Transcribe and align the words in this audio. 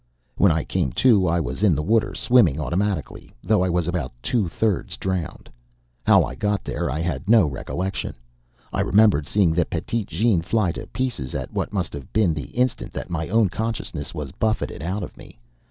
When 0.35 0.51
I 0.51 0.63
came 0.63 0.91
to 0.93 1.27
I 1.27 1.39
was 1.39 1.61
in 1.61 1.75
the 1.75 1.83
water, 1.83 2.15
swimming 2.15 2.59
automatically, 2.59 3.35
though 3.43 3.63
I 3.63 3.69
was 3.69 3.87
about 3.87 4.11
two 4.23 4.47
thirds 4.47 4.97
drowned. 4.97 5.47
How 6.07 6.23
I 6.23 6.33
got 6.33 6.63
there 6.63 6.89
I 6.89 6.99
had 7.01 7.29
no 7.29 7.45
recollection. 7.45 8.15
I 8.73 8.81
remembered 8.81 9.27
seeing 9.27 9.53
the 9.53 9.63
Petite 9.63 10.07
Jeanne 10.07 10.41
fly 10.41 10.71
to 10.71 10.87
pieces 10.87 11.35
at 11.35 11.53
what 11.53 11.71
must 11.71 11.93
have 11.93 12.11
been 12.13 12.33
the 12.33 12.47
instant 12.57 12.93
that 12.93 13.11
my 13.11 13.29
own 13.29 13.49
consciousness 13.49 14.11
was 14.11 14.31
buffeted 14.31 14.81
out 14.81 15.03
of 15.03 15.15
me. 15.17 15.37